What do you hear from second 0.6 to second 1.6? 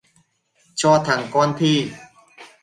Cho thằng con